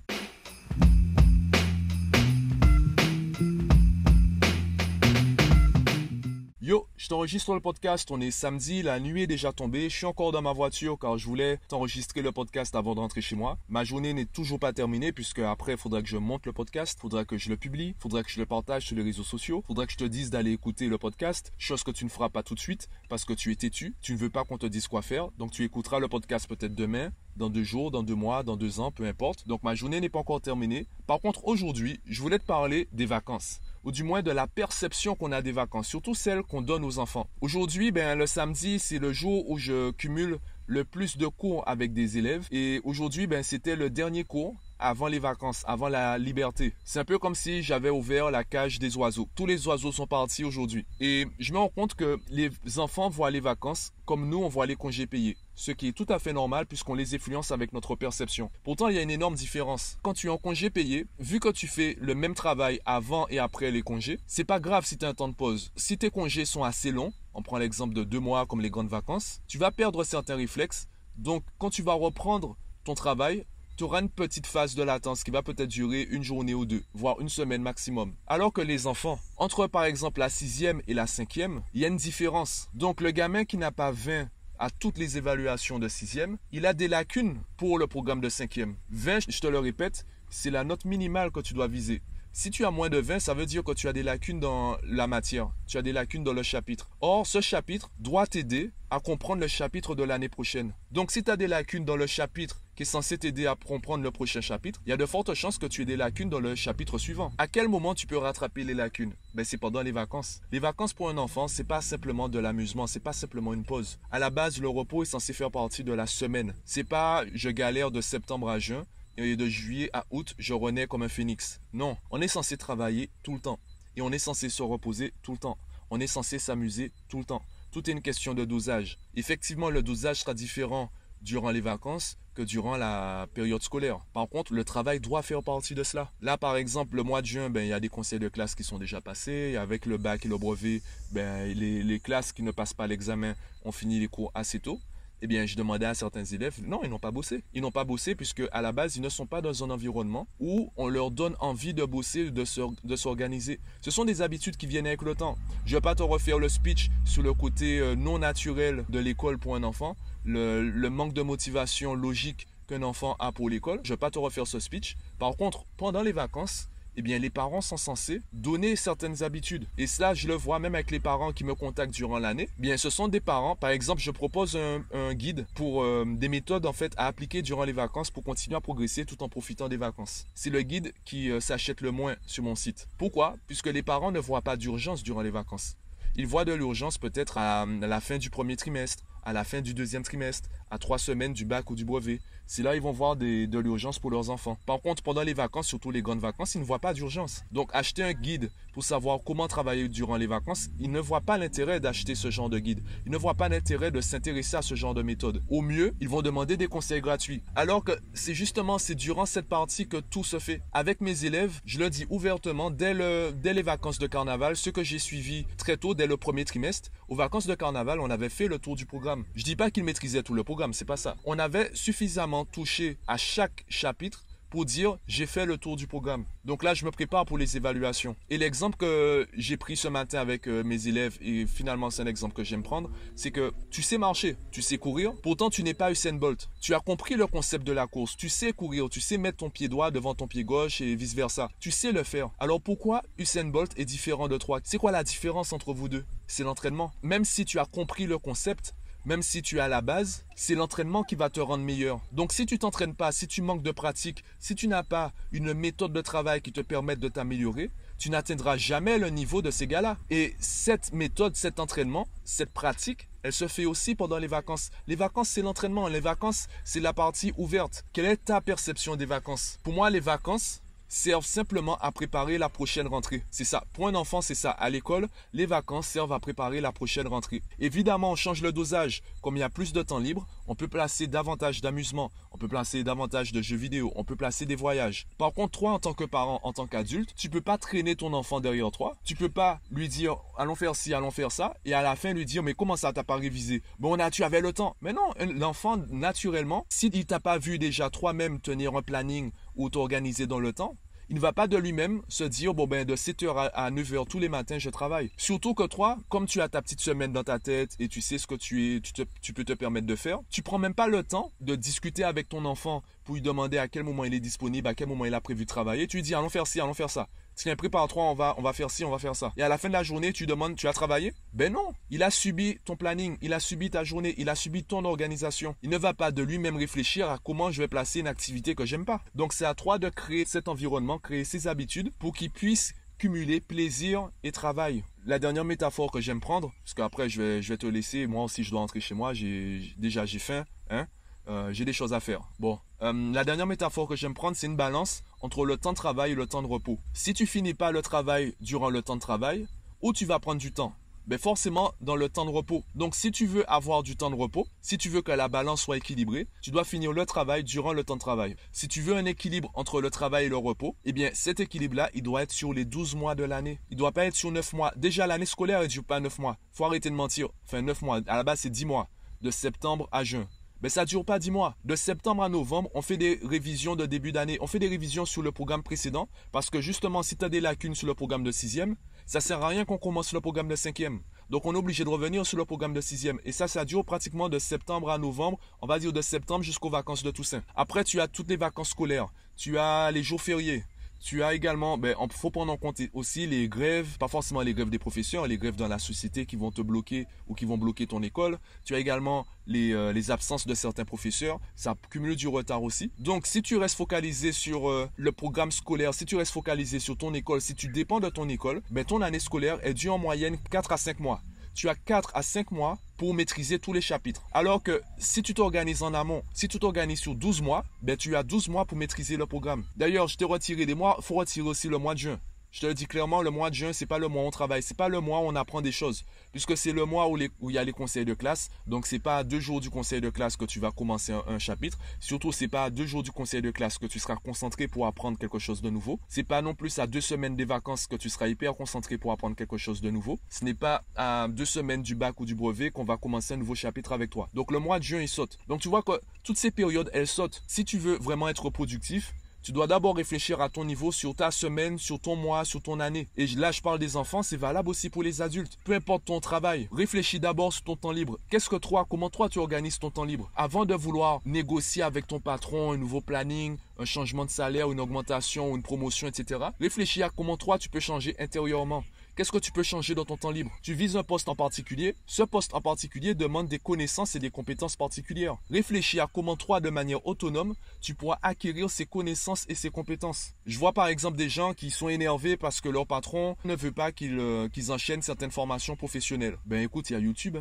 T'enregistre 7.09 7.55
le 7.55 7.59
podcast, 7.59 8.11
on 8.11 8.21
est 8.21 8.29
samedi, 8.29 8.83
la 8.83 8.99
nuit 8.99 9.23
est 9.23 9.27
déjà 9.27 9.51
tombée, 9.51 9.89
je 9.89 9.95
suis 9.95 10.05
encore 10.05 10.31
dans 10.31 10.43
ma 10.43 10.53
voiture 10.53 10.95
car 10.99 11.17
je 11.17 11.25
voulais 11.25 11.59
t'enregistrer 11.67 12.21
le 12.21 12.31
podcast 12.31 12.75
avant 12.75 12.93
de 12.93 12.99
rentrer 12.99 13.21
chez 13.21 13.35
moi. 13.35 13.57
Ma 13.67 13.83
journée 13.83 14.13
n'est 14.13 14.27
toujours 14.27 14.59
pas 14.59 14.73
terminée 14.73 15.11
puisque 15.11 15.39
après 15.39 15.71
il 15.71 15.77
faudra 15.79 16.03
que 16.03 16.07
je 16.07 16.17
monte 16.17 16.45
le 16.45 16.53
podcast, 16.53 16.99
faudra 16.99 17.25
que 17.25 17.35
je 17.35 17.49
le 17.49 17.57
publie, 17.57 17.95
faudra 17.97 18.21
que 18.21 18.29
je 18.29 18.39
le 18.39 18.45
partage 18.45 18.85
sur 18.85 18.95
les 18.95 19.01
réseaux 19.01 19.23
sociaux, 19.23 19.63
faudra 19.65 19.87
que 19.87 19.91
je 19.91 19.97
te 19.97 20.03
dise 20.03 20.29
d'aller 20.29 20.51
écouter 20.51 20.87
le 20.87 20.99
podcast, 20.99 21.51
chose 21.57 21.81
que 21.81 21.89
tu 21.89 22.05
ne 22.05 22.11
feras 22.11 22.29
pas 22.29 22.43
tout 22.43 22.53
de 22.53 22.59
suite 22.59 22.89
parce 23.09 23.25
que 23.25 23.33
tu 23.33 23.51
es 23.51 23.55
têtu, 23.55 23.95
tu 24.01 24.13
ne 24.13 24.17
veux 24.19 24.29
pas 24.29 24.43
qu'on 24.43 24.59
te 24.59 24.67
dise 24.67 24.87
quoi 24.87 25.01
faire, 25.01 25.31
donc 25.39 25.49
tu 25.49 25.63
écouteras 25.63 25.97
le 25.97 26.09
podcast 26.09 26.47
peut-être 26.47 26.75
demain, 26.75 27.09
dans 27.37 27.49
deux 27.49 27.63
jours, 27.63 27.89
dans 27.89 28.03
deux 28.03 28.15
mois, 28.15 28.43
dans 28.43 28.57
deux 28.57 28.79
ans, 28.79 28.91
peu 28.91 29.07
importe. 29.07 29.47
Donc 29.47 29.63
ma 29.63 29.73
journée 29.73 29.99
n'est 29.99 30.09
pas 30.09 30.19
encore 30.19 30.41
terminée. 30.41 30.85
Par 31.07 31.19
contre, 31.19 31.47
aujourd'hui, 31.47 32.01
je 32.05 32.21
voulais 32.21 32.37
te 32.37 32.45
parler 32.45 32.87
des 32.91 33.07
vacances 33.07 33.61
ou 33.83 33.91
du 33.91 34.03
moins 34.03 34.21
de 34.21 34.31
la 34.31 34.47
perception 34.47 35.15
qu'on 35.15 35.31
a 35.31 35.41
des 35.41 35.51
vacances, 35.51 35.87
surtout 35.87 36.15
celles 36.15 36.43
qu'on 36.43 36.61
donne 36.61 36.83
aux 36.83 36.99
enfants. 36.99 37.27
Aujourd'hui, 37.41 37.91
ben, 37.91 38.17
le 38.17 38.27
samedi, 38.27 38.79
c'est 38.79 38.99
le 38.99 39.13
jour 39.13 39.49
où 39.49 39.57
je 39.57 39.91
cumule 39.91 40.39
le 40.69 40.85
plus 40.85 41.17
de 41.17 41.27
cours 41.27 41.67
avec 41.67 41.93
des 41.93 42.17
élèves. 42.17 42.47
Et 42.51 42.79
aujourd'hui, 42.83 43.25
ben, 43.25 43.43
c'était 43.43 43.75
le 43.75 43.89
dernier 43.89 44.23
cours 44.23 44.55
avant 44.77 45.07
les 45.07 45.19
vacances, 45.19 45.63
avant 45.67 45.89
la 45.89 46.17
liberté. 46.17 46.73
C'est 46.85 46.99
un 46.99 47.05
peu 47.05 47.17
comme 47.17 47.35
si 47.35 47.63
j'avais 47.63 47.89
ouvert 47.89 48.31
la 48.31 48.43
cage 48.43 48.79
des 48.79 48.95
oiseaux. 48.95 49.27
Tous 49.35 49.45
les 49.45 49.67
oiseaux 49.67 49.91
sont 49.91 50.07
partis 50.07 50.43
aujourd'hui. 50.43 50.85
Et 51.01 51.25
je 51.39 51.53
me 51.53 51.57
rends 51.57 51.69
compte 51.69 51.95
que 51.95 52.17
les 52.29 52.49
enfants 52.77 53.09
voient 53.09 53.31
les 53.31 53.41
vacances 53.41 53.91
comme 54.05 54.29
nous, 54.29 54.39
on 54.39 54.47
voit 54.47 54.65
les 54.65 54.75
congés 54.75 55.05
payés. 55.05 55.37
Ce 55.59 55.71
qui 55.71 55.89
est 55.89 55.91
tout 55.91 56.05
à 56.07 56.19
fait 56.19 56.31
normal 56.31 56.65
puisqu'on 56.65 56.93
les 56.93 57.15
influence 57.15 57.51
avec 57.51 57.73
notre 57.73 57.97
perception. 57.97 58.49
Pourtant, 58.63 58.87
il 58.87 58.95
y 58.95 58.97
a 58.97 59.01
une 59.01 59.11
énorme 59.11 59.35
différence. 59.35 59.97
Quand 60.01 60.13
tu 60.13 60.27
es 60.27 60.29
en 60.29 60.37
congé 60.37 60.69
payé, 60.69 61.05
vu 61.19 61.41
que 61.41 61.49
tu 61.49 61.67
fais 61.67 61.97
le 61.99 62.15
même 62.15 62.33
travail 62.33 62.79
avant 62.85 63.27
et 63.27 63.39
après 63.39 63.69
les 63.69 63.81
congés, 63.81 64.21
c'est 64.25 64.45
pas 64.45 64.61
grave 64.61 64.85
si 64.85 64.97
tu 64.97 65.03
as 65.03 65.09
un 65.09 65.13
temps 65.13 65.27
de 65.27 65.33
pause. 65.33 65.73
Si 65.75 65.97
tes 65.97 66.11
congés 66.11 66.45
sont 66.45 66.63
assez 66.63 66.91
longs, 66.91 67.11
on 67.33 67.41
prend 67.41 67.57
l'exemple 67.57 67.93
de 67.93 68.05
deux 68.05 68.21
mois 68.21 68.45
comme 68.45 68.61
les 68.61 68.69
grandes 68.69 68.87
vacances, 68.87 69.41
tu 69.49 69.57
vas 69.57 69.69
perdre 69.69 70.05
certains 70.05 70.37
réflexes. 70.37 70.87
Donc, 71.17 71.43
quand 71.57 71.69
tu 71.69 71.81
vas 71.81 71.91
reprendre 71.91 72.55
ton 72.85 72.95
travail, 72.95 73.45
tu 73.75 73.83
auras 73.83 73.99
une 73.99 74.09
petite 74.09 74.47
phase 74.47 74.75
de 74.75 74.83
latence 74.83 75.25
qui 75.25 75.31
va 75.31 75.43
peut-être 75.43 75.67
durer 75.67 76.03
une 76.03 76.23
journée 76.23 76.53
ou 76.53 76.65
deux, 76.65 76.83
voire 76.93 77.19
une 77.19 77.27
semaine 77.27 77.61
maximum. 77.61 78.13
Alors 78.27 78.53
que 78.53 78.61
les 78.61 78.87
enfants, 78.87 79.19
entre 79.35 79.67
par 79.67 79.83
exemple 79.83 80.21
la 80.21 80.29
sixième 80.29 80.81
et 80.87 80.93
la 80.93 81.05
cinquième, 81.05 81.63
il 81.73 81.81
y 81.81 81.85
a 81.85 81.89
une 81.89 81.97
différence. 81.97 82.69
Donc 82.73 83.01
le 83.01 83.11
gamin 83.11 83.43
qui 83.43 83.57
n'a 83.57 83.73
pas 83.73 83.91
20 83.91 84.29
à 84.59 84.69
toutes 84.69 84.97
les 84.97 85.17
évaluations 85.17 85.79
de 85.79 85.87
sixième, 85.87 86.37
il 86.51 86.65
a 86.65 86.73
des 86.73 86.89
lacunes 86.89 87.41
pour 87.55 87.79
le 87.79 87.87
programme 87.87 88.19
de 88.19 88.27
cinquième. 88.27 88.75
20, 88.89 89.31
je 89.31 89.39
te 89.39 89.47
le 89.47 89.57
répète, 89.57 90.05
c'est 90.29 90.51
la 90.51 90.65
note 90.65 90.83
minimale 90.83 91.31
que 91.31 91.39
tu 91.39 91.53
dois 91.53 91.69
viser. 91.69 92.01
Si 92.31 92.51
tu 92.51 92.63
as 92.63 92.71
moins 92.71 92.89
de 92.89 92.99
20, 92.99 93.19
ça 93.19 93.33
veut 93.33 93.45
dire 93.45 93.63
que 93.63 93.71
tu 93.73 93.87
as 93.87 93.93
des 93.93 94.03
lacunes 94.03 94.39
dans 94.39 94.77
la 94.83 95.07
matière, 95.07 95.49
tu 95.67 95.77
as 95.77 95.81
des 95.81 95.91
lacunes 95.91 96.23
dans 96.23 96.33
le 96.33 96.43
chapitre. 96.43 96.89
Or, 97.01 97.25
ce 97.25 97.41
chapitre 97.41 97.89
doit 97.99 98.27
t'aider 98.27 98.71
à 98.91 98.99
comprendre 98.99 99.41
le 99.41 99.47
chapitre 99.47 99.95
de 99.95 100.03
l'année 100.03 100.29
prochaine. 100.29 100.73
Donc, 100.91 101.11
si 101.11 101.23
tu 101.23 101.31
as 101.31 101.37
des 101.37 101.47
lacunes 101.47 101.85
dans 101.85 101.95
le 101.95 102.07
chapitre 102.07 102.61
qui 102.75 102.83
est 102.83 102.85
censé 102.85 103.17
t'aider 103.17 103.45
à 103.45 103.55
comprendre 103.55 104.03
le 104.03 104.11
prochain 104.11 104.41
chapitre, 104.41 104.79
il 104.85 104.89
y 104.89 104.93
a 104.93 104.97
de 104.97 105.05
fortes 105.05 105.33
chances 105.33 105.57
que 105.57 105.65
tu 105.65 105.81
aies 105.81 105.85
des 105.85 105.97
lacunes 105.97 106.29
dans 106.29 106.39
le 106.39 106.55
chapitre 106.55 106.97
suivant. 106.97 107.31
À 107.37 107.47
quel 107.47 107.67
moment 107.67 107.93
tu 107.93 108.07
peux 108.07 108.17
rattraper 108.17 108.63
les 108.63 108.73
lacunes? 108.73 109.13
Ben 109.33 109.43
c'est 109.43 109.57
pendant 109.57 109.81
les 109.81 109.91
vacances. 109.91 110.39
Les 110.51 110.59
vacances 110.59 110.93
pour 110.93 111.09
un 111.09 111.17
enfant, 111.17 111.47
c'est 111.47 111.65
pas 111.65 111.81
simplement 111.81 112.29
de 112.29 112.39
l'amusement, 112.39 112.87
c'est 112.87 112.99
pas 112.99 113.13
simplement 113.13 113.53
une 113.53 113.65
pause. 113.65 113.99
À 114.11 114.19
la 114.19 114.29
base, 114.29 114.61
le 114.61 114.69
repos 114.69 115.03
est 115.03 115.07
censé 115.07 115.33
faire 115.33 115.51
partie 115.51 115.83
de 115.83 115.93
la 115.93 116.07
semaine. 116.07 116.53
C'est 116.63 116.83
pas 116.83 117.25
je 117.33 117.49
galère 117.49 117.91
de 117.91 118.01
septembre 118.01 118.49
à 118.49 118.59
juin 118.59 118.85
et 119.23 119.35
de 119.35 119.47
juillet 119.47 119.89
à 119.93 120.05
août, 120.11 120.33
je 120.37 120.53
renais 120.53 120.87
comme 120.87 121.03
un 121.03 121.09
phénix. 121.09 121.59
Non, 121.73 121.97
on 122.11 122.21
est 122.21 122.27
censé 122.27 122.57
travailler 122.57 123.09
tout 123.23 123.33
le 123.33 123.39
temps. 123.39 123.59
Et 123.95 124.01
on 124.01 124.11
est 124.11 124.19
censé 124.19 124.49
se 124.49 124.63
reposer 124.63 125.13
tout 125.21 125.33
le 125.33 125.37
temps. 125.37 125.57
On 125.89 125.99
est 125.99 126.07
censé 126.07 126.39
s'amuser 126.39 126.91
tout 127.09 127.19
le 127.19 127.25
temps. 127.25 127.41
Tout 127.71 127.89
est 127.89 127.93
une 127.93 128.01
question 128.01 128.33
de 128.33 128.45
dosage. 128.45 128.97
Effectivement, 129.15 129.69
le 129.69 129.83
dosage 129.83 130.21
sera 130.21 130.33
différent 130.33 130.89
durant 131.21 131.51
les 131.51 131.61
vacances 131.61 132.17
que 132.33 132.41
durant 132.41 132.77
la 132.77 133.27
période 133.33 133.61
scolaire. 133.61 133.99
Par 134.13 134.29
contre, 134.29 134.53
le 134.53 134.63
travail 134.63 134.99
doit 134.99 135.21
faire 135.21 135.43
partie 135.43 135.75
de 135.75 135.83
cela. 135.83 136.11
Là, 136.21 136.37
par 136.37 136.55
exemple, 136.55 136.95
le 136.95 137.03
mois 137.03 137.21
de 137.21 137.27
juin, 137.27 137.49
ben, 137.49 137.61
il 137.61 137.67
y 137.67 137.73
a 137.73 137.79
des 137.79 137.89
conseils 137.89 138.19
de 138.19 138.29
classe 138.29 138.55
qui 138.55 138.63
sont 138.63 138.77
déjà 138.77 139.01
passés. 139.01 139.57
Avec 139.57 139.85
le 139.85 139.97
bac 139.97 140.25
et 140.25 140.29
le 140.29 140.37
brevet, 140.37 140.81
ben, 141.11 141.51
les, 141.53 141.83
les 141.83 141.99
classes 141.99 142.31
qui 142.31 142.43
ne 142.43 142.51
passent 142.51 142.73
pas 142.73 142.87
l'examen 142.87 143.35
ont 143.65 143.71
fini 143.71 143.99
les 143.99 144.07
cours 144.07 144.31
assez 144.33 144.59
tôt 144.59 144.79
eh 145.21 145.27
bien, 145.27 145.45
je 145.45 145.55
demandais 145.55 145.85
à 145.85 145.93
certains 145.93 146.23
élèves, 146.23 146.59
non, 146.65 146.81
ils 146.83 146.89
n'ont 146.89 146.99
pas 146.99 147.11
bossé. 147.11 147.43
Ils 147.53 147.61
n'ont 147.61 147.71
pas 147.71 147.83
bossé 147.83 148.15
puisque, 148.15 148.43
à 148.51 148.61
la 148.61 148.71
base, 148.71 148.95
ils 148.95 149.01
ne 149.01 149.09
sont 149.09 149.25
pas 149.25 149.41
dans 149.41 149.63
un 149.63 149.69
environnement 149.69 150.27
où 150.39 150.71
on 150.77 150.87
leur 150.87 151.11
donne 151.11 151.35
envie 151.39 151.73
de 151.73 151.83
bosser, 151.83 152.31
de 152.31 152.95
s'organiser. 152.95 153.59
Ce 153.81 153.91
sont 153.91 154.05
des 154.05 154.21
habitudes 154.21 154.57
qui 154.57 154.67
viennent 154.67 154.87
avec 154.87 155.01
le 155.01 155.15
temps. 155.15 155.37
Je 155.65 155.71
ne 155.71 155.77
vais 155.77 155.81
pas 155.81 155.95
te 155.95 156.03
refaire 156.03 156.39
le 156.39 156.47
speech 156.49 156.89
sur 157.05 157.21
le 157.21 157.33
côté 157.33 157.79
euh, 157.79 157.95
non 157.95 158.19
naturel 158.19 158.85
de 158.89 158.99
l'école 158.99 159.37
pour 159.37 159.55
un 159.55 159.63
enfant, 159.63 159.95
le, 160.23 160.61
le 160.61 160.89
manque 160.89 161.13
de 161.13 161.21
motivation 161.21 161.93
logique 161.93 162.47
qu'un 162.67 162.83
enfant 162.83 163.15
a 163.19 163.31
pour 163.31 163.49
l'école. 163.49 163.79
Je 163.83 163.89
ne 163.89 163.93
vais 163.95 163.99
pas 163.99 164.11
te 164.11 164.19
refaire 164.19 164.47
ce 164.47 164.59
speech. 164.59 164.95
Par 165.17 165.35
contre, 165.35 165.65
pendant 165.75 166.01
les 166.01 166.11
vacances, 166.11 166.69
eh 166.99 167.01
bien, 167.01 167.17
les 167.17 167.29
parents 167.29 167.61
sont 167.61 167.77
censés 167.77 168.21
donner 168.33 168.75
certaines 168.75 169.23
habitudes. 169.23 169.65
Et 169.77 169.87
cela, 169.87 170.13
je 170.13 170.27
le 170.27 170.33
vois 170.33 170.59
même 170.59 170.75
avec 170.75 170.91
les 170.91 170.99
parents 170.99 171.31
qui 171.31 171.45
me 171.45 171.55
contactent 171.55 171.93
durant 171.93 172.19
l'année. 172.19 172.49
Eh 172.59 172.61
bien, 172.61 172.75
ce 172.75 172.89
sont 172.89 173.07
des 173.07 173.21
parents. 173.21 173.55
Par 173.55 173.69
exemple, 173.69 174.01
je 174.01 174.11
propose 174.11 174.57
un, 174.57 175.13
guide 175.13 175.47
pour 175.55 175.81
euh, 175.81 176.03
des 176.05 176.27
méthodes 176.27 176.65
en 176.65 176.73
fait 176.73 176.93
à 176.97 177.07
appliquer 177.07 177.41
durant 177.41 177.63
les 177.63 177.71
vacances 177.71 178.11
pour 178.11 178.23
continuer 178.23 178.57
à 178.57 178.61
progresser 178.61 179.05
tout 179.05 179.23
en 179.23 179.29
profitant 179.29 179.69
des 179.69 179.77
vacances. 179.77 180.27
C'est 180.35 180.49
le 180.49 180.61
guide 180.61 180.93
qui 181.05 181.31
euh, 181.31 181.39
s'achète 181.39 181.79
le 181.79 181.91
moins 181.91 182.17
sur 182.27 182.43
mon 182.43 182.55
site. 182.55 182.89
Pourquoi? 182.97 183.37
Puisque 183.47 183.67
les 183.67 183.81
parents 183.81 184.11
ne 184.11 184.19
voient 184.19 184.41
pas 184.41 184.57
d'urgence 184.57 185.01
durant 185.01 185.21
les 185.21 185.31
vacances. 185.31 185.77
Ils 186.17 186.27
voient 186.27 186.43
de 186.43 186.53
l'urgence 186.53 186.97
peut-être 186.97 187.37
à 187.37 187.65
la 187.65 188.01
fin 188.01 188.17
du 188.17 188.29
premier 188.29 188.57
trimestre, 188.57 189.05
à 189.23 189.33
la 189.33 189.43
fin 189.43 189.61
du 189.61 189.73
deuxième 189.73 190.03
trimestre, 190.03 190.49
à 190.71 190.77
trois 190.77 190.97
semaines 190.97 191.33
du 191.33 191.45
bac 191.45 191.69
ou 191.69 191.75
du 191.75 191.85
brevet. 191.85 192.19
C'est 192.45 192.63
là 192.63 192.75
ils 192.75 192.81
vont 192.81 192.91
voir 192.91 193.15
de 193.15 193.59
l'urgence 193.59 193.99
pour 193.99 194.09
leurs 194.11 194.29
enfants. 194.29 194.57
Par 194.65 194.81
contre, 194.81 195.03
pendant 195.03 195.21
les 195.21 195.33
vacances, 195.33 195.67
surtout 195.67 195.91
les 195.91 196.01
grandes 196.01 196.19
vacances, 196.19 196.55
ils 196.55 196.61
ne 196.61 196.65
voient 196.65 196.79
pas 196.79 196.93
d'urgence. 196.93 197.43
Donc, 197.51 197.69
acheter 197.73 198.03
un 198.03 198.13
guide 198.13 198.49
pour 198.73 198.83
savoir 198.83 199.19
comment 199.25 199.47
travailler 199.47 199.87
durant 199.87 200.15
les 200.15 200.27
vacances, 200.27 200.69
ils 200.79 200.91
ne 200.91 200.99
voient 200.99 201.21
pas 201.21 201.37
l'intérêt 201.37 201.79
d'acheter 201.79 202.15
ce 202.15 202.31
genre 202.31 202.49
de 202.49 202.59
guide. 202.59 202.81
Ils 203.05 203.11
ne 203.11 203.17
voient 203.17 203.35
pas 203.35 203.49
l'intérêt 203.49 203.91
de 203.91 204.01
s'intéresser 204.01 204.57
à 204.57 204.61
ce 204.61 204.75
genre 204.75 204.93
de 204.93 205.01
méthode. 205.01 205.43
Au 205.49 205.61
mieux, 205.61 205.93
ils 205.99 206.09
vont 206.09 206.21
demander 206.21 206.57
des 206.57 206.67
conseils 206.67 207.01
gratuits. 207.01 207.43
Alors 207.55 207.83
que 207.83 207.91
c'est 208.13 208.33
justement, 208.33 208.77
c'est 208.77 208.95
durant 208.95 209.25
cette 209.25 209.47
partie 209.47 209.87
que 209.87 209.97
tout 209.97 210.23
se 210.23 210.39
fait. 210.39 210.61
Avec 210.71 211.01
mes 211.01 211.25
élèves, 211.25 211.59
je 211.65 211.79
le 211.79 211.89
dis 211.89 212.05
ouvertement, 212.09 212.71
dès, 212.71 212.95
dès 213.33 213.53
les 213.53 213.61
vacances 213.61 213.99
de 213.99 214.07
carnaval, 214.07 214.55
ce 214.55 214.69
que 214.69 214.83
j'ai 214.83 214.99
suivi 214.99 215.45
très 215.57 215.77
tôt, 215.77 215.93
dès 215.93 216.07
le 216.07 216.17
premier 216.17 216.45
trimestre, 216.45 216.89
aux 217.09 217.15
vacances 217.15 217.47
de 217.47 217.55
carnaval, 217.55 217.99
on 217.99 218.09
avait 218.09 218.29
fait 218.29 218.47
le 218.47 218.59
tour 218.59 218.75
du 218.75 218.85
programme. 218.85 219.08
Je 219.35 219.43
dis 219.43 219.55
pas 219.55 219.71
qu'ils 219.71 219.83
maîtrisaient 219.83 220.23
tout 220.23 220.33
le 220.33 220.43
programme, 220.43 220.73
c'est 220.73 220.85
pas 220.85 220.97
ça. 220.97 221.15
On 221.25 221.39
avait 221.39 221.71
suffisamment 221.73 222.45
toucher 222.45 222.97
à 223.07 223.17
chaque 223.17 223.65
chapitre 223.69 224.25
pour 224.49 224.65
dire 224.65 224.97
j'ai 225.07 225.27
fait 225.27 225.45
le 225.45 225.57
tour 225.57 225.75
du 225.75 225.85
programme. 225.85 226.25
Donc 226.43 226.63
là, 226.63 226.73
je 226.73 226.83
me 226.83 226.89
prépare 226.89 227.25
pour 227.25 227.37
les 227.37 227.55
évaluations. 227.57 228.15
Et 228.31 228.37
l'exemple 228.39 228.77
que 228.77 229.27
j'ai 229.33 229.57
pris 229.57 229.77
ce 229.77 229.87
matin 229.87 230.19
avec 230.19 230.47
euh, 230.47 230.63
mes 230.63 230.87
élèves, 230.87 231.17
et 231.21 231.45
finalement 231.45 231.91
c'est 231.91 232.01
un 232.01 232.07
exemple 232.07 232.33
que 232.33 232.43
j'aime 232.43 232.63
prendre, 232.63 232.89
c'est 233.15 233.29
que 233.29 233.53
tu 233.69 233.83
sais 233.83 233.99
marcher, 233.99 234.37
tu 234.51 234.63
sais 234.63 234.79
courir, 234.79 235.13
pourtant 235.21 235.51
tu 235.51 235.61
n'es 235.61 235.75
pas 235.75 235.91
Usain 235.91 236.13
Bolt. 236.13 236.49
Tu 236.61 236.73
as 236.73 236.79
compris 236.79 237.15
le 237.15 237.27
concept 237.27 237.63
de 237.65 237.73
la 237.73 237.85
course, 237.85 238.17
tu 238.17 238.29
sais 238.29 238.51
courir, 238.51 238.89
tu 238.89 239.01
sais 239.01 239.17
mettre 239.17 239.37
ton 239.37 239.51
pied 239.51 239.67
droit 239.67 239.91
devant 239.91 240.15
ton 240.15 240.27
pied 240.27 240.43
gauche 240.43 240.81
et 240.81 240.95
vice-versa. 240.95 241.49
Tu 241.59 241.69
sais 241.69 241.91
le 241.91 242.03
faire. 242.03 242.29
Alors 242.39 242.59
pourquoi 242.59 243.03
Usain 243.19 243.45
Bolt 243.45 243.77
est 243.77 243.85
différent 243.85 244.27
de 244.27 244.37
toi? 244.37 244.59
C'est 244.63 244.79
quoi 244.79 244.91
la 244.91 245.03
différence 245.03 245.53
entre 245.53 245.73
vous 245.73 245.89
deux? 245.89 246.05
C'est 246.25 246.43
l'entraînement. 246.43 246.91
Même 247.03 247.25
si 247.25 247.45
tu 247.45 247.59
as 247.59 247.65
compris 247.65 248.07
le 248.07 248.17
concept, 248.17 248.73
même 249.05 249.21
si 249.21 249.41
tu 249.41 249.59
as 249.59 249.67
la 249.67 249.81
base, 249.81 250.25
c'est 250.35 250.55
l'entraînement 250.55 251.03
qui 251.03 251.15
va 251.15 251.29
te 251.29 251.39
rendre 251.39 251.63
meilleur. 251.63 252.01
Donc 252.11 252.33
si 252.33 252.45
tu 252.45 252.59
t'entraînes 252.59 252.95
pas, 252.95 253.11
si 253.11 253.27
tu 253.27 253.41
manques 253.41 253.63
de 253.63 253.71
pratique, 253.71 254.23
si 254.39 254.55
tu 254.55 254.67
n'as 254.67 254.83
pas 254.83 255.13
une 255.31 255.53
méthode 255.53 255.93
de 255.93 256.01
travail 256.01 256.41
qui 256.41 256.51
te 256.51 256.61
permette 256.61 256.99
de 256.99 257.07
t'améliorer, 257.07 257.71
tu 257.97 258.09
n'atteindras 258.09 258.57
jamais 258.57 258.97
le 258.97 259.09
niveau 259.09 259.41
de 259.41 259.51
ces 259.51 259.67
gars-là. 259.67 259.97
Et 260.09 260.35
cette 260.39 260.93
méthode, 260.93 261.35
cet 261.35 261.59
entraînement, 261.59 262.07
cette 262.23 262.51
pratique, 262.51 263.09
elle 263.23 263.33
se 263.33 263.47
fait 263.47 263.65
aussi 263.65 263.93
pendant 263.93 264.17
les 264.17 264.27
vacances. 264.27 264.69
Les 264.87 264.95
vacances, 264.95 265.29
c'est 265.29 265.41
l'entraînement. 265.41 265.89
Les 265.89 265.99
vacances, 265.99 266.47
c'est 266.63 266.79
la 266.79 266.93
partie 266.93 267.33
ouverte. 267.37 267.83
Quelle 267.91 268.05
est 268.05 268.25
ta 268.25 268.39
perception 268.39 268.95
des 268.95 269.05
vacances? 269.05 269.59
Pour 269.63 269.73
moi, 269.73 269.89
les 269.89 269.99
vacances, 269.99 270.61
servent 270.89 271.25
simplement 271.25 271.77
à 271.77 271.91
préparer 271.91 272.37
la 272.37 272.49
prochaine 272.49 272.87
rentrée. 272.87 273.23
C'est 273.31 273.45
ça. 273.45 273.63
Pour 273.73 273.87
un 273.87 273.95
enfant, 273.95 274.21
c'est 274.21 274.35
ça. 274.35 274.51
À 274.51 274.69
l'école, 274.69 275.07
les 275.31 275.45
vacances 275.45 275.87
servent 275.87 276.11
à 276.11 276.19
préparer 276.19 276.59
la 276.59 276.73
prochaine 276.73 277.07
rentrée. 277.07 277.41
Évidemment, 277.59 278.11
on 278.11 278.15
change 278.15 278.41
le 278.41 278.51
dosage. 278.51 279.03
Comme 279.21 279.37
il 279.37 279.39
y 279.39 279.43
a 279.43 279.49
plus 279.49 279.71
de 279.71 279.81
temps 279.81 279.99
libre, 279.99 280.27
On 280.51 280.55
peut 280.55 280.67
placer 280.67 281.05
davantage 281.05 281.61
d'amusement, 281.61 282.09
on 282.31 282.39
peut 282.39 282.47
placer 282.47 282.83
davantage 282.83 283.31
de 283.31 283.39
jeux 283.39 283.55
vidéo, 283.55 283.93
on 283.95 284.03
peut 284.03 284.15
placer 284.15 284.47
des 284.47 284.55
voyages. 284.55 285.05
Par 285.19 285.31
contre, 285.31 285.59
toi, 285.59 285.73
en 285.73 285.79
tant 285.79 285.93
que 285.93 286.05
parent, 286.05 286.39
en 286.41 286.53
tant 286.53 286.65
qu'adulte, 286.65 287.13
tu 287.15 287.29
peux 287.29 287.39
pas 287.39 287.59
traîner 287.59 287.95
ton 287.95 288.13
enfant 288.13 288.39
derrière 288.39 288.71
toi. 288.71 288.97
Tu 289.03 289.13
peux 289.13 289.29
pas 289.29 289.59
lui 289.69 289.87
dire, 289.89 290.15
allons 290.39 290.55
faire 290.55 290.75
ci, 290.75 290.91
allons 290.91 291.11
faire 291.11 291.31
ça, 291.31 291.53
et 291.65 291.75
à 291.75 291.83
la 291.83 291.95
fin 291.95 292.13
lui 292.13 292.25
dire, 292.25 292.41
mais 292.41 292.55
comment 292.55 292.77
ça, 292.77 292.91
t'as 292.91 293.03
pas 293.03 293.17
révisé? 293.17 293.61
Bon, 293.77 293.93
là, 293.93 294.09
tu 294.09 294.23
avais 294.23 294.41
le 294.41 294.51
temps. 294.51 294.75
Mais 294.81 294.91
non, 294.91 295.13
l'enfant, 295.35 295.77
naturellement, 295.91 296.65
s'il 296.69 297.05
t'a 297.05 297.19
pas 297.19 297.37
vu 297.37 297.59
déjà 297.59 297.91
toi-même 297.91 298.39
tenir 298.39 298.75
un 298.75 298.81
planning 298.81 299.31
ou 299.59 299.69
t'organiser 299.69 300.25
dans 300.25 300.39
le 300.39 300.53
temps, 300.53 300.77
il 301.09 301.15
ne 301.15 301.19
va 301.19 301.33
pas 301.33 301.47
de 301.47 301.57
lui-même 301.57 302.01
se 302.07 302.23
dire, 302.23 302.53
bon 302.53 302.67
ben 302.67 302.85
de 302.85 302.95
7h 302.95 303.49
à 303.53 303.71
9h 303.71 304.07
tous 304.07 304.19
les 304.19 304.29
matins, 304.29 304.59
je 304.59 304.69
travaille. 304.69 305.09
Surtout 305.17 305.55
que 305.55 305.63
toi, 305.63 305.97
comme 306.07 306.27
tu 306.27 306.39
as 306.39 306.49
ta 306.49 306.61
petite 306.61 306.81
semaine 306.81 307.11
dans 307.11 307.23
ta 307.23 307.39
tête 307.39 307.75
et 307.79 307.87
tu 307.87 307.99
sais 307.99 308.19
ce 308.19 308.27
que 308.27 308.35
tu 308.35 308.75
es, 308.75 308.81
tu, 308.81 309.33
peux 309.33 309.43
te 309.43 309.53
permettre 309.53 309.87
de 309.87 309.95
faire, 309.95 310.19
tu 310.29 310.43
prends 310.43 310.59
même 310.59 310.75
pas 310.75 310.87
le 310.87 311.03
temps 311.03 311.31
de 311.41 311.55
discuter 311.55 312.03
avec 312.03 312.29
ton 312.29 312.45
enfant 312.45 312.83
pour 313.03 313.15
lui 313.15 313.21
demander 313.21 313.57
à 313.57 313.67
quel 313.67 313.83
moment 313.83 314.05
il 314.05 314.13
est 314.13 314.19
disponible, 314.19 314.67
à 314.67 314.75
quel 314.75 314.87
moment 314.87 315.05
il 315.05 315.13
a 315.13 315.21
prévu 315.21 315.45
de 315.45 315.49
travailler. 315.49 315.87
Tu 315.87 315.97
lui 315.97 316.03
dis, 316.03 316.13
allons 316.13 316.29
faire 316.29 316.45
ci, 316.45 316.61
allons 316.61 316.75
faire 316.75 316.91
ça. 316.91 317.09
Tiens, 317.41 317.55
prépare-toi, 317.55 318.03
on 318.03 318.15
va, 318.15 318.35
on 318.37 318.41
va 318.41 318.51
faire 318.51 318.69
ci, 318.69 318.83
on 318.83 318.91
va 318.91 318.99
faire 318.99 319.15
ça. 319.15 319.31
Et 319.37 319.43
à 319.43 319.47
la 319.47 319.57
fin 319.57 319.69
de 319.69 319.73
la 319.73 319.81
journée, 319.81 320.11
tu 320.11 320.25
demandes, 320.25 320.57
tu 320.57 320.67
as 320.67 320.73
travaillé? 320.73 321.13
Ben 321.31 321.53
non. 321.53 321.71
Il 321.89 322.03
a 322.03 322.11
subi 322.11 322.59
ton 322.65 322.75
planning, 322.75 323.17
il 323.21 323.31
a 323.31 323.39
subi 323.39 323.69
ta 323.69 323.85
journée, 323.85 324.13
il 324.17 324.27
a 324.27 324.35
subi 324.35 324.65
ton 324.65 324.83
organisation. 324.83 325.55
Il 325.63 325.69
ne 325.69 325.77
va 325.77 325.93
pas 325.93 326.11
de 326.11 326.21
lui-même 326.21 326.57
réfléchir 326.57 327.09
à 327.09 327.17
comment 327.17 327.49
je 327.49 327.61
vais 327.61 327.69
placer 327.69 328.01
une 328.01 328.07
activité 328.07 328.55
que 328.55 328.65
j'aime 328.65 328.83
pas. 328.83 328.99
Donc 329.15 329.31
c'est 329.31 329.45
à 329.45 329.53
toi 329.53 329.79
de 329.79 329.87
créer 329.87 330.25
cet 330.25 330.49
environnement, 330.49 330.99
créer 330.99 331.23
ces 331.23 331.47
habitudes 331.47 331.93
pour 331.97 332.13
qu'il 332.13 332.29
puisse 332.29 332.73
cumuler 332.97 333.39
plaisir 333.39 334.09
et 334.23 334.33
travail. 334.33 334.83
La 335.05 335.17
dernière 335.17 335.45
métaphore 335.45 335.91
que 335.93 336.01
j'aime 336.01 336.19
prendre, 336.19 336.51
parce 336.65 336.73
qu'après 336.73 337.07
je 337.07 337.21
vais, 337.21 337.41
je 337.41 337.53
vais 337.53 337.57
te 337.57 337.67
laisser, 337.67 338.05
moi 338.05 338.25
aussi 338.25 338.43
je 338.43 338.49
dois 338.49 338.59
rentrer 338.59 338.81
chez 338.81 338.95
moi, 338.95 339.13
j'ai 339.13 339.61
déjà 339.77 340.05
j'ai 340.05 340.19
faim, 340.19 340.43
hein 340.69 340.87
euh, 341.29 341.53
j'ai 341.53 341.63
des 341.63 341.73
choses 341.73 341.93
à 341.93 341.99
faire. 341.99 342.21
Bon, 342.39 342.59
euh, 342.81 343.13
la 343.13 343.23
dernière 343.23 343.45
métaphore 343.45 343.87
que 343.87 343.95
j'aime 343.95 344.13
prendre, 344.13 344.35
c'est 344.35 344.47
une 344.47 344.55
balance 344.55 345.03
entre 345.21 345.45
le 345.45 345.57
temps 345.57 345.71
de 345.71 345.77
travail 345.77 346.13
et 346.13 346.15
le 346.15 346.25
temps 346.25 346.41
de 346.41 346.47
repos. 346.47 346.79
Si 346.93 347.13
tu 347.13 347.27
finis 347.27 347.53
pas 347.53 347.71
le 347.71 347.81
travail 347.81 348.33
durant 348.41 348.69
le 348.69 348.81
temps 348.81 348.95
de 348.95 349.01
travail, 349.01 349.47
où 349.81 349.93
tu 349.93 350.05
vas 350.05 350.19
prendre 350.19 350.39
du 350.39 350.51
temps? 350.51 350.73
Ben 351.07 351.17
forcément 351.17 351.73
dans 351.81 351.95
le 351.95 352.07
temps 352.07 352.25
de 352.25 352.29
repos. 352.29 352.63
Donc 352.75 352.93
si 352.93 353.11
tu 353.11 353.25
veux 353.25 353.49
avoir 353.51 353.81
du 353.81 353.95
temps 353.95 354.11
de 354.11 354.15
repos, 354.15 354.45
si 354.61 354.77
tu 354.77 354.89
veux 354.89 355.01
que 355.01 355.11
la 355.11 355.27
balance 355.27 355.61
soit 355.61 355.77
équilibrée, 355.77 356.27
tu 356.41 356.51
dois 356.51 356.63
finir 356.63 356.91
le 356.91 357.05
travail 357.05 357.43
durant 357.43 357.73
le 357.73 357.83
temps 357.83 357.95
de 357.95 357.99
travail. 357.99 358.35
Si 358.51 358.67
tu 358.67 358.81
veux 358.81 358.95
un 358.95 359.05
équilibre 359.05 359.49
entre 359.55 359.81
le 359.81 359.89
travail 359.89 360.25
et 360.25 360.29
le 360.29 360.37
repos, 360.37 360.75
eh 360.85 360.93
bien 360.93 361.09
cet 361.13 361.39
équilibre-là, 361.39 361.89
il 361.95 362.03
doit 362.03 362.21
être 362.21 362.31
sur 362.31 362.53
les 362.53 362.63
12 362.63 362.95
mois 362.95 363.15
de 363.15 363.23
l'année. 363.23 363.59
Il 363.71 363.77
doit 363.77 363.91
pas 363.91 364.05
être 364.05 364.15
sur 364.15 364.31
9 364.31 364.53
mois. 364.53 364.71
Déjà 364.75 365.07
l'année 365.07 365.25
scolaire, 365.25 365.61
elle 365.61 365.67
dure 365.67 365.83
pas 365.83 365.99
9 365.99 366.19
mois. 366.19 366.37
Faut 366.51 366.65
arrêter 366.65 366.91
de 366.91 366.95
mentir. 366.95 367.29
Enfin 367.45 367.63
9 367.63 367.81
mois. 367.81 368.01
À 368.05 368.17
la 368.17 368.23
base, 368.23 368.41
c'est 368.41 368.51
10 368.51 368.65
mois. 368.65 368.87
De 369.21 369.31
septembre 369.31 369.89
à 369.91 370.03
juin. 370.03 370.27
Mais 370.61 370.69
ça 370.69 370.81
ne 370.81 370.87
dure 370.87 371.05
pas 371.05 371.19
10 371.19 371.31
mois. 371.31 371.55
De 371.63 371.75
septembre 371.75 372.23
à 372.23 372.29
novembre, 372.29 372.69
on 372.73 372.81
fait 372.81 372.97
des 372.97 373.19
révisions 373.23 373.77
de 373.77 373.85
début 373.85 374.11
d'année. 374.11 374.37
On 374.41 374.47
fait 374.47 374.59
des 374.59 374.67
révisions 374.67 375.05
sur 375.05 375.21
le 375.21 375.31
programme 375.31 375.63
précédent 375.63 376.09
parce 376.31 376.49
que 376.49 376.59
justement, 376.59 377.01
si 377.01 377.15
tu 377.15 377.23
as 377.23 377.29
des 377.29 377.39
lacunes 377.39 377.75
sur 377.75 377.87
le 377.87 377.93
programme 377.93 378.23
de 378.23 378.31
sixième, 378.31 378.75
ça 379.05 379.21
sert 379.21 379.41
à 379.41 379.47
rien 379.47 379.63
qu'on 379.63 379.77
commence 379.77 380.11
le 380.11 380.19
programme 380.19 380.49
de 380.49 380.55
cinquième. 380.55 380.99
Donc 381.29 381.45
on 381.45 381.53
est 381.53 381.57
obligé 381.57 381.83
de 381.83 381.89
revenir 381.89 382.25
sur 382.25 382.37
le 382.37 382.43
programme 382.43 382.73
de 382.73 382.81
sixième. 382.81 383.19
Et 383.23 383.31
ça, 383.31 383.47
ça 383.47 383.63
dure 383.63 383.85
pratiquement 383.85 384.27
de 384.27 384.37
septembre 384.37 384.89
à 384.89 384.97
novembre. 384.97 385.39
On 385.61 385.67
va 385.67 385.79
dire 385.79 385.93
de 385.93 386.01
septembre 386.01 386.43
jusqu'aux 386.43 386.69
vacances 386.69 387.03
de 387.03 387.11
Toussaint. 387.11 387.43
Après, 387.55 387.83
tu 387.83 388.01
as 388.01 388.07
toutes 388.07 388.29
les 388.29 388.37
vacances 388.37 388.69
scolaires. 388.69 389.07
Tu 389.37 389.57
as 389.57 389.91
les 389.91 390.03
jours 390.03 390.21
fériés. 390.21 390.63
Tu 390.99 391.23
as 391.23 391.33
également, 391.33 391.77
ben, 391.77 391.95
faut 392.11 392.29
prendre 392.29 392.51
en 392.51 392.57
compte 392.57 392.81
aussi 392.93 393.25
les 393.25 393.47
grèves, 393.47 393.97
pas 393.97 394.07
forcément 394.07 394.41
les 394.41 394.53
grèves 394.53 394.69
des 394.69 394.79
professeurs, 394.79 395.27
les 395.27 395.37
grèves 395.37 395.55
dans 395.55 395.67
la 395.67 395.79
société 395.79 396.25
qui 396.25 396.35
vont 396.35 396.51
te 396.51 396.61
bloquer 396.61 397.07
ou 397.27 397.35
qui 397.35 397.45
vont 397.45 397.57
bloquer 397.57 397.87
ton 397.87 398.03
école. 398.03 398.37
Tu 398.65 398.75
as 398.75 398.79
également 398.79 399.25
les, 399.47 399.73
euh, 399.73 399.93
absences 400.09 400.45
de 400.45 400.53
certains 400.53 400.85
professeurs. 400.85 401.39
Ça 401.55 401.75
cumule 401.89 402.15
du 402.15 402.27
retard 402.27 402.63
aussi. 402.63 402.91
Donc, 402.99 403.27
si 403.27 403.41
tu 403.41 403.57
restes 403.57 403.77
focalisé 403.77 404.31
sur 404.31 404.69
euh, 404.69 404.89
le 404.97 405.11
programme 405.11 405.51
scolaire, 405.51 405.93
si 405.93 406.05
tu 406.05 406.15
restes 406.15 406.33
focalisé 406.33 406.79
sur 406.79 406.97
ton 406.97 407.13
école, 407.13 407.41
si 407.41 407.55
tu 407.55 407.67
dépends 407.67 407.99
de 407.99 408.09
ton 408.09 408.27
école, 408.27 408.61
ben, 408.69 408.83
ton 408.83 409.01
année 409.01 409.19
scolaire 409.19 409.59
est 409.65 409.73
due 409.73 409.89
en 409.89 409.97
moyenne 409.97 410.37
4 410.51 410.71
à 410.71 410.77
5 410.77 410.99
mois 410.99 411.21
tu 411.53 411.69
as 411.69 411.75
4 411.75 412.11
à 412.13 412.21
5 412.21 412.51
mois 412.51 412.77
pour 412.97 413.13
maîtriser 413.13 413.59
tous 413.59 413.73
les 413.73 413.81
chapitres. 413.81 414.23
Alors 414.33 414.61
que 414.61 414.81
si 414.97 415.23
tu 415.23 415.33
t'organises 415.33 415.83
en 415.83 415.93
amont, 415.93 416.23
si 416.33 416.47
tu 416.47 416.59
t'organises 416.59 416.99
sur 416.99 417.15
12 417.15 417.41
mois, 417.41 417.63
ben 417.81 417.95
tu 417.95 418.15
as 418.15 418.23
12 418.23 418.49
mois 418.49 418.65
pour 418.65 418.77
maîtriser 418.77 419.17
le 419.17 419.25
programme. 419.25 419.63
D'ailleurs, 419.77 420.07
je 420.07 420.17
t'ai 420.17 420.25
retiré 420.25 420.65
des 420.65 420.75
mois, 420.75 420.95
il 420.99 421.03
faut 421.03 421.15
retirer 421.15 421.47
aussi 421.47 421.69
le 421.69 421.77
mois 421.77 421.93
de 421.93 421.99
juin. 421.99 422.19
Je 422.51 422.61
te 422.61 422.65
le 422.65 422.73
dis 422.73 422.87
clairement, 422.87 423.21
le 423.21 423.29
mois 423.29 423.51
de 423.51 423.55
juin, 423.55 423.73
c'est 423.73 423.85
pas 423.85 423.99
le 423.99 424.07
mois 424.07 424.23
où 424.23 424.25
on 424.25 424.31
travaille, 424.31 424.63
c'est 424.63 424.75
pas 424.75 424.89
le 424.89 424.99
mois 424.99 425.19
où 425.19 425.25
on 425.25 425.35
apprend 425.35 425.61
des 425.61 425.71
choses, 425.71 426.03
puisque 426.31 426.57
c'est 426.57 426.71
le 426.71 426.83
mois 426.85 427.07
où, 427.07 427.15
il 427.17 427.29
y 427.55 427.57
a 427.59 427.63
les 427.63 427.71
conseils 427.71 428.05
de 428.05 428.15
classe. 428.15 428.49
Donc 428.65 428.87
c'est 428.87 428.97
pas 428.97 429.17
à 429.17 429.23
deux 429.23 429.39
jours 429.39 429.61
du 429.61 429.69
conseil 429.69 430.01
de 430.01 430.09
classe 430.09 430.35
que 430.35 430.45
tu 430.45 430.59
vas 430.59 430.71
commencer 430.71 431.13
un, 431.13 431.37
chapitre. 431.37 431.77
Surtout, 431.99 432.31
c'est 432.31 432.47
pas 432.47 432.65
à 432.65 432.69
deux 432.71 432.87
jours 432.87 433.03
du 433.03 433.11
conseil 433.11 433.43
de 433.43 433.51
classe 433.51 433.77
que 433.77 433.85
tu 433.85 433.99
seras 433.99 434.15
concentré 434.15 434.67
pour 434.67 434.87
apprendre 434.87 435.19
quelque 435.19 435.37
chose 435.37 435.61
de 435.61 435.69
nouveau. 435.69 435.99
C'est 436.09 436.23
pas 436.23 436.41
non 436.41 436.55
plus 436.55 436.79
à 436.79 436.87
deux 436.87 437.01
semaines 437.01 437.35
des 437.35 437.45
vacances 437.45 437.85
que 437.85 437.95
tu 437.95 438.09
seras 438.09 438.27
hyper 438.27 438.55
concentré 438.55 438.97
pour 438.97 439.11
apprendre 439.11 439.35
quelque 439.35 439.57
chose 439.57 439.79
de 439.79 439.91
nouveau. 439.91 440.19
Ce 440.29 440.43
n'est 440.43 440.55
pas 440.55 440.83
à 440.95 441.27
deux 441.29 441.45
semaines 441.45 441.83
du 441.83 441.93
bac 441.93 442.19
ou 442.19 442.25
du 442.25 442.33
brevet 442.33 442.71
qu'on 442.71 442.83
va 442.83 442.97
commencer 442.97 443.35
un 443.35 443.37
nouveau 443.37 443.55
chapitre 443.55 443.91
avec 443.91 444.09
toi. 444.09 444.27
Donc 444.33 444.51
le 444.51 444.57
mois 444.59 444.79
de 444.79 444.83
juin, 444.83 445.01
il 445.01 445.07
saute. 445.07 445.37
Donc 445.47 445.61
tu 445.61 445.69
vois 445.69 445.83
que 445.83 445.91
toutes 446.23 446.37
ces 446.37 446.51
périodes, 446.51 446.89
elles 446.93 447.07
sautent. 447.07 447.43
Si 447.47 447.63
tu 447.63 447.77
veux 447.77 447.97
vraiment 447.99 448.27
être 448.27 448.49
productif, 448.49 449.13
tu 449.41 449.51
dois 449.51 449.67
d'abord 449.67 449.95
réfléchir 449.95 450.41
à 450.41 450.49
ton 450.49 450.65
niveau 450.65 450.91
sur 450.91 451.15
ta 451.15 451.31
semaine, 451.31 451.77
sur 451.77 451.99
ton 451.99 452.15
mois, 452.15 452.45
sur 452.45 452.61
ton 452.61 452.79
année. 452.79 453.07
Et 453.17 453.27
là, 453.27 453.51
je 453.51 453.61
parle 453.61 453.79
des 453.79 453.95
enfants, 453.95 454.23
c'est 454.23 454.37
valable 454.37 454.69
aussi 454.69 454.89
pour 454.89 455.03
les 455.03 455.21
adultes. 455.21 455.57
Peu 455.63 455.73
importe 455.73 456.05
ton 456.05 456.19
travail, 456.19 456.67
réfléchis 456.71 457.19
d'abord 457.19 457.53
sur 457.53 457.63
ton 457.63 457.75
temps 457.75 457.91
libre. 457.91 458.19
Qu'est-ce 458.29 458.49
que 458.49 458.55
toi, 458.55 458.85
comment 458.89 459.09
toi 459.09 459.29
tu 459.29 459.39
organises 459.39 459.79
ton 459.79 459.91
temps 459.91 460.03
libre? 460.03 460.29
Avant 460.35 460.65
de 460.65 460.73
vouloir 460.73 461.21
négocier 461.25 461.83
avec 461.83 462.07
ton 462.07 462.19
patron 462.19 462.71
un 462.71 462.77
nouveau 462.77 463.01
planning, 463.01 463.57
un 463.79 463.85
changement 463.85 464.25
de 464.25 464.29
salaire, 464.29 464.71
une 464.71 464.79
augmentation, 464.79 465.55
une 465.55 465.63
promotion, 465.63 466.07
etc. 466.07 466.41
Réfléchis 466.59 467.03
à 467.03 467.09
comment 467.09 467.37
toi 467.37 467.57
tu 467.57 467.69
peux 467.69 467.79
changer 467.79 468.15
intérieurement. 468.19 468.83
Qu'est-ce 469.19 469.33
que 469.33 469.37
tu 469.37 469.51
peux 469.51 469.63
changer 469.63 469.95
dans 469.95 470.05
ton 470.05 470.15
temps 470.15 470.31
libre? 470.31 470.49
Tu 470.63 470.73
vises 470.73 470.95
un 470.95 471.03
poste 471.03 471.27
en 471.27 471.35
particulier? 471.35 471.93
Ce 472.05 472.23
poste 472.23 472.53
en 472.53 472.61
particulier 472.61 473.15
demande 473.15 473.49
des 473.49 473.59
connaissances 473.59 474.15
et 474.15 474.19
des 474.19 474.29
compétences 474.29 474.77
particulières. 474.77 475.35
Réfléchis 475.51 475.99
à 475.99 476.07
comment 476.07 476.37
toi, 476.37 476.61
de 476.61 476.69
manière 476.69 477.05
autonome, 477.05 477.53
tu 477.81 477.95
pourras 477.95 478.17
acquérir 478.21 478.69
ces 478.69 478.85
connaissances 478.85 479.45
et 479.49 479.55
ces 479.55 479.71
compétences. 479.71 480.35
Je 480.45 480.57
vois 480.57 480.71
par 480.71 480.87
exemple 480.87 481.17
des 481.17 481.27
gens 481.27 481.53
qui 481.53 481.69
sont 481.69 481.89
énervés 481.89 482.37
parce 482.37 482.61
que 482.61 482.69
leur 482.69 482.87
patron 482.87 483.35
ne 483.43 483.57
veut 483.57 483.73
pas 483.73 483.91
qu'ils 483.91 484.19
euh, 484.19 484.47
enchaînent 484.69 485.01
certaines 485.01 485.31
formations 485.31 485.75
professionnelles. 485.75 486.37
Ben 486.45 486.63
écoute, 486.63 486.89
il 486.89 486.93
y 486.93 486.95
a 486.95 486.99
YouTube. 486.99 487.39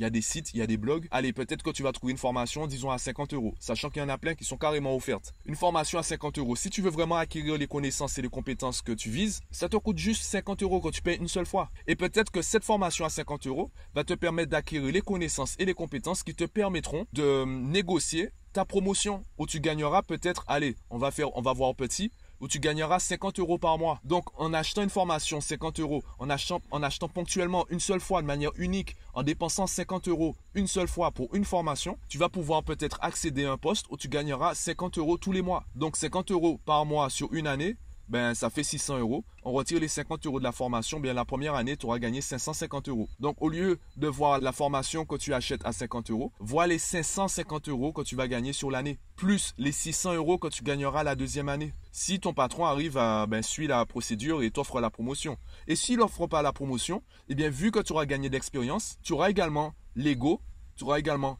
Il 0.00 0.04
y 0.04 0.06
a 0.06 0.10
des 0.10 0.22
sites, 0.22 0.54
il 0.54 0.56
y 0.60 0.62
a 0.62 0.66
des 0.66 0.78
blogs. 0.78 1.06
Allez, 1.10 1.34
peut-être 1.34 1.62
que 1.62 1.68
tu 1.68 1.82
vas 1.82 1.92
trouver 1.92 2.12
une 2.12 2.16
formation, 2.16 2.66
disons, 2.66 2.90
à 2.90 2.96
50 2.96 3.34
euros. 3.34 3.54
Sachant 3.60 3.90
qu'il 3.90 4.00
y 4.00 4.02
en 4.02 4.08
a 4.08 4.16
plein 4.16 4.34
qui 4.34 4.44
sont 4.44 4.56
carrément 4.56 4.96
offertes. 4.96 5.34
Une 5.44 5.56
formation 5.56 5.98
à 5.98 6.02
50 6.02 6.38
euros. 6.38 6.56
Si 6.56 6.70
tu 6.70 6.80
veux 6.80 6.88
vraiment 6.88 7.16
acquérir 7.16 7.58
les 7.58 7.66
connaissances 7.66 8.16
et 8.16 8.22
les 8.22 8.30
compétences 8.30 8.80
que 8.80 8.92
tu 8.92 9.10
vises, 9.10 9.42
ça 9.50 9.68
te 9.68 9.76
coûte 9.76 9.98
juste 9.98 10.22
50 10.22 10.62
euros 10.62 10.80
quand 10.80 10.90
tu 10.90 11.02
payes 11.02 11.18
une 11.18 11.28
seule 11.28 11.44
fois. 11.44 11.70
Et 11.86 11.96
peut-être 11.96 12.32
que 12.32 12.40
cette 12.40 12.64
formation 12.64 13.04
à 13.04 13.10
50 13.10 13.46
euros 13.46 13.70
va 13.94 14.02
te 14.02 14.14
permettre 14.14 14.48
d'acquérir 14.48 14.90
les 14.90 15.02
connaissances 15.02 15.54
et 15.58 15.66
les 15.66 15.74
compétences 15.74 16.22
qui 16.22 16.34
te 16.34 16.44
permettront 16.44 17.04
de 17.12 17.44
négocier 17.44 18.30
ta 18.54 18.64
promotion 18.64 19.22
où 19.36 19.46
tu 19.46 19.60
gagneras 19.60 20.02
peut-être, 20.02 20.44
allez, 20.48 20.76
on 20.88 20.96
va 20.96 21.10
faire, 21.10 21.36
on 21.36 21.42
va 21.42 21.52
voir 21.52 21.74
petit, 21.74 22.10
où 22.40 22.48
tu 22.48 22.58
gagneras 22.58 22.98
50 22.98 23.38
euros 23.38 23.58
par 23.58 23.78
mois. 23.78 24.00
Donc, 24.04 24.24
en 24.38 24.52
achetant 24.52 24.82
une 24.82 24.90
formation 24.90 25.40
50 25.40 25.80
euros, 25.80 26.02
en 26.18 26.30
achetant, 26.30 26.60
en 26.70 26.82
achetant 26.82 27.08
ponctuellement 27.08 27.66
une 27.70 27.80
seule 27.80 28.00
fois 28.00 28.22
de 28.22 28.26
manière 28.26 28.52
unique, 28.56 28.96
en 29.14 29.22
dépensant 29.22 29.66
50 29.66 30.08
euros 30.08 30.36
une 30.54 30.66
seule 30.66 30.88
fois 30.88 31.10
pour 31.10 31.34
une 31.34 31.44
formation, 31.44 31.98
tu 32.08 32.18
vas 32.18 32.28
pouvoir 32.28 32.62
peut-être 32.62 32.98
accéder 33.02 33.44
à 33.44 33.52
un 33.52 33.56
poste 33.56 33.86
où 33.90 33.96
tu 33.96 34.08
gagneras 34.08 34.54
50 34.54 34.98
euros 34.98 35.18
tous 35.18 35.32
les 35.32 35.42
mois. 35.42 35.64
Donc, 35.74 35.96
50 35.96 36.30
euros 36.30 36.60
par 36.64 36.84
mois 36.86 37.10
sur 37.10 37.32
une 37.32 37.46
année, 37.46 37.76
ben 38.10 38.34
ça 38.34 38.50
fait 38.50 38.64
600 38.64 38.98
euros. 38.98 39.24
On 39.44 39.52
retire 39.52 39.80
les 39.80 39.88
50 39.88 40.26
euros 40.26 40.38
de 40.40 40.44
la 40.44 40.52
formation, 40.52 41.00
bien 41.00 41.14
la 41.14 41.24
première 41.24 41.54
année, 41.54 41.76
tu 41.76 41.86
auras 41.86 41.98
gagné 41.98 42.20
550 42.20 42.88
euros. 42.88 43.08
Donc 43.20 43.36
au 43.40 43.48
lieu 43.48 43.78
de 43.96 44.08
voir 44.08 44.40
la 44.40 44.52
formation 44.52 45.06
que 45.06 45.16
tu 45.16 45.32
achètes 45.32 45.64
à 45.64 45.72
50 45.72 46.10
euros, 46.10 46.32
vois 46.40 46.66
les 46.66 46.78
550 46.78 47.68
euros 47.68 47.92
que 47.92 48.02
tu 48.02 48.16
vas 48.16 48.28
gagner 48.28 48.52
sur 48.52 48.70
l'année, 48.70 48.98
plus 49.16 49.54
les 49.56 49.72
600 49.72 50.14
euros 50.14 50.38
que 50.38 50.48
tu 50.48 50.64
gagneras 50.64 51.04
la 51.04 51.14
deuxième 51.14 51.48
année. 51.48 51.72
Si 51.92 52.20
ton 52.20 52.34
patron 52.34 52.66
arrive 52.66 52.98
à 52.98 53.26
ben, 53.26 53.42
suivre 53.42 53.70
la 53.70 53.86
procédure 53.86 54.42
et 54.42 54.50
t'offre 54.50 54.80
la 54.80 54.90
promotion. 54.90 55.36
Et 55.68 55.76
s'il 55.76 55.98
n'offre 55.98 56.26
pas 56.26 56.42
la 56.42 56.52
promotion, 56.52 57.02
eh 57.28 57.34
bien 57.34 57.48
vu 57.48 57.70
que 57.70 57.78
tu 57.78 57.92
auras 57.92 58.06
gagné 58.06 58.28
d'expérience, 58.28 58.98
tu 59.02 59.12
auras 59.12 59.30
également 59.30 59.72
l'ego, 59.94 60.40
tu 60.76 60.84
auras 60.84 60.98
également, 60.98 61.38